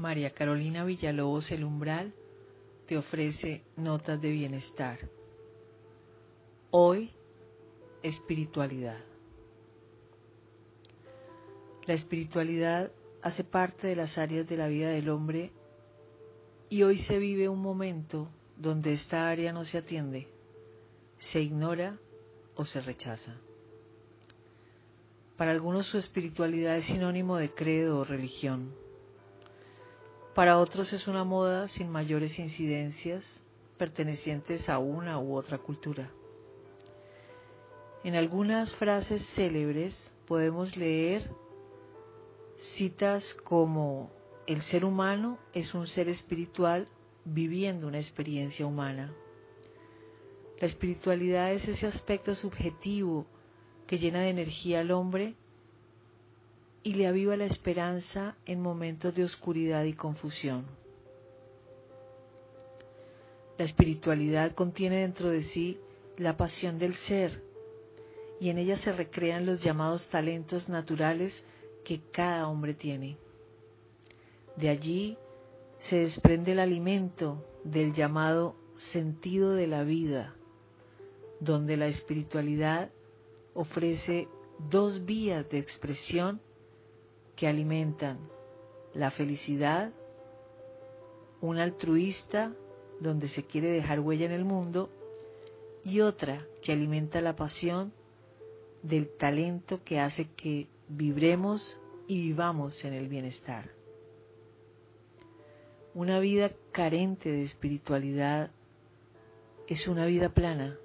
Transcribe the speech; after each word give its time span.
María 0.00 0.30
Carolina 0.30 0.82
Villalobos 0.82 1.52
El 1.52 1.62
Umbral 1.62 2.14
te 2.86 2.96
ofrece 2.96 3.64
notas 3.76 4.18
de 4.18 4.30
bienestar. 4.30 4.98
Hoy, 6.70 7.10
espiritualidad. 8.02 8.98
La 11.84 11.92
espiritualidad 11.92 12.90
hace 13.20 13.44
parte 13.44 13.88
de 13.88 13.96
las 13.96 14.16
áreas 14.16 14.48
de 14.48 14.56
la 14.56 14.68
vida 14.68 14.88
del 14.88 15.10
hombre 15.10 15.52
y 16.70 16.82
hoy 16.82 16.96
se 16.98 17.18
vive 17.18 17.50
un 17.50 17.60
momento 17.60 18.30
donde 18.56 18.94
esta 18.94 19.28
área 19.28 19.52
no 19.52 19.66
se 19.66 19.76
atiende, 19.76 20.28
se 21.18 21.42
ignora 21.42 21.98
o 22.54 22.64
se 22.64 22.80
rechaza. 22.80 23.36
Para 25.36 25.50
algunos 25.50 25.86
su 25.86 25.98
espiritualidad 25.98 26.78
es 26.78 26.86
sinónimo 26.86 27.36
de 27.36 27.52
credo 27.52 27.98
o 27.98 28.04
religión 28.04 28.72
para 30.34 30.58
otros 30.58 30.92
es 30.92 31.08
una 31.08 31.24
moda 31.24 31.68
sin 31.68 31.90
mayores 31.90 32.38
incidencias 32.38 33.24
pertenecientes 33.76 34.68
a 34.68 34.78
una 34.78 35.18
u 35.18 35.34
otra 35.34 35.58
cultura. 35.58 36.10
En 38.04 38.14
algunas 38.14 38.72
frases 38.74 39.26
célebres 39.34 40.12
podemos 40.26 40.76
leer 40.76 41.30
citas 42.76 43.34
como 43.44 44.10
el 44.46 44.62
ser 44.62 44.84
humano 44.84 45.38
es 45.52 45.74
un 45.74 45.86
ser 45.86 46.08
espiritual 46.08 46.88
viviendo 47.24 47.86
una 47.86 47.98
experiencia 47.98 48.66
humana. 48.66 49.12
La 50.60 50.66
espiritualidad 50.66 51.52
es 51.52 51.66
ese 51.68 51.86
aspecto 51.86 52.34
subjetivo 52.34 53.26
que 53.86 53.98
llena 53.98 54.20
de 54.20 54.30
energía 54.30 54.80
al 54.80 54.90
hombre 54.90 55.34
y 56.82 56.94
le 56.94 57.06
aviva 57.06 57.36
la 57.36 57.44
esperanza 57.44 58.36
en 58.46 58.60
momentos 58.60 59.14
de 59.14 59.24
oscuridad 59.24 59.84
y 59.84 59.92
confusión. 59.92 60.64
La 63.58 63.64
espiritualidad 63.64 64.52
contiene 64.54 65.02
dentro 65.02 65.28
de 65.28 65.42
sí 65.42 65.78
la 66.16 66.36
pasión 66.36 66.78
del 66.78 66.94
ser 66.94 67.42
y 68.40 68.48
en 68.48 68.56
ella 68.56 68.78
se 68.78 68.92
recrean 68.92 69.44
los 69.44 69.62
llamados 69.62 70.08
talentos 70.08 70.70
naturales 70.70 71.44
que 71.84 72.00
cada 72.10 72.48
hombre 72.48 72.72
tiene. 72.72 73.18
De 74.56 74.70
allí 74.70 75.18
se 75.88 75.96
desprende 75.96 76.52
el 76.52 76.58
alimento 76.58 77.44
del 77.64 77.92
llamado 77.92 78.56
sentido 78.92 79.52
de 79.52 79.66
la 79.66 79.84
vida, 79.84 80.34
donde 81.38 81.76
la 81.76 81.86
espiritualidad 81.86 82.90
ofrece 83.52 84.28
dos 84.70 85.04
vías 85.04 85.48
de 85.50 85.58
expresión 85.58 86.40
que 87.40 87.48
alimentan 87.48 88.18
la 88.92 89.10
felicidad, 89.10 89.94
un 91.40 91.56
altruista 91.56 92.52
donde 93.00 93.28
se 93.28 93.44
quiere 93.44 93.70
dejar 93.70 94.00
huella 94.00 94.26
en 94.26 94.32
el 94.32 94.44
mundo 94.44 94.90
y 95.82 96.00
otra 96.00 96.46
que 96.60 96.72
alimenta 96.72 97.22
la 97.22 97.36
pasión 97.36 97.94
del 98.82 99.08
talento 99.16 99.82
que 99.84 100.00
hace 100.00 100.28
que 100.36 100.68
vibremos 100.88 101.80
y 102.06 102.20
vivamos 102.20 102.84
en 102.84 102.92
el 102.92 103.08
bienestar. 103.08 103.70
Una 105.94 106.20
vida 106.20 106.52
carente 106.72 107.30
de 107.30 107.44
espiritualidad 107.44 108.50
es 109.66 109.88
una 109.88 110.04
vida 110.04 110.28
plana 110.28 110.76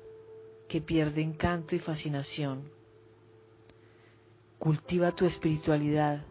que 0.69 0.79
pierde 0.79 1.21
encanto 1.21 1.75
y 1.75 1.79
fascinación. 1.79 2.71
Cultiva 4.57 5.11
tu 5.11 5.25
espiritualidad 5.25 6.23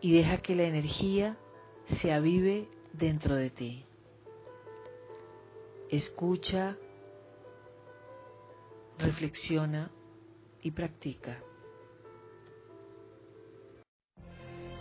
y 0.00 0.12
deja 0.12 0.38
que 0.38 0.54
la 0.54 0.64
energía 0.64 1.36
se 2.00 2.12
avive 2.12 2.68
dentro 2.92 3.34
de 3.34 3.50
ti. 3.50 3.84
Escucha, 5.90 6.76
reflexiona 8.98 9.90
y 10.62 10.70
practica. 10.70 11.38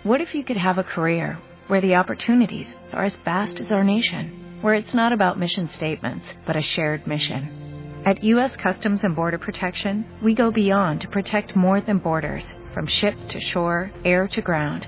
What 0.03 0.21
if 0.21 0.35
you 0.35 0.43
could 0.43 0.57
have 0.57 0.77
a 0.77 0.83
career 0.83 1.39
where 1.67 1.81
the 1.81 1.95
opportunities 1.95 2.67
are 2.93 3.05
as 3.05 3.15
vast 3.23 3.59
as 3.59 3.71
our 3.71 3.83
nation, 3.83 4.59
where 4.61 4.75
it's 4.75 4.93
not 4.93 5.11
about 5.11 5.39
mission 5.39 5.69
statements, 5.69 6.25
but 6.45 6.55
a 6.55 6.61
shared 6.61 7.07
mission? 7.07 8.03
At 8.05 8.23
U.S. 8.23 8.55
Customs 8.55 8.99
and 9.03 9.15
Border 9.15 9.39
Protection, 9.39 10.05
we 10.21 10.35
go 10.35 10.51
beyond 10.51 11.01
to 11.01 11.07
protect 11.07 11.55
more 11.55 11.81
than 11.81 11.97
borders, 11.97 12.45
from 12.71 12.85
ship 12.85 13.15
to 13.29 13.39
shore, 13.39 13.91
air 14.03 14.27
to 14.27 14.41
ground 14.41 14.87